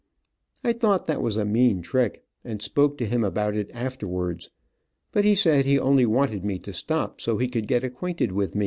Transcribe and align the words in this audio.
I 0.63 0.73
thought 0.73 1.05
that 1.05 1.21
was 1.21 1.37
a 1.37 1.45
mean 1.45 1.83
trick, 1.83 2.23
and 2.43 2.59
spoke 2.59 2.97
to 2.97 3.05
him 3.05 3.23
about 3.23 3.55
it 3.55 3.69
afterwards, 3.71 4.49
but 5.11 5.25
he 5.25 5.35
said 5.35 5.67
he 5.67 5.77
only 5.77 6.07
wanted 6.07 6.43
me 6.43 6.57
to 6.57 6.73
stop 6.73 7.21
so 7.21 7.37
he 7.37 7.47
could 7.47 7.67
get 7.67 7.83
acquainted 7.83 8.31
with 8.31 8.55
me. 8.55 8.59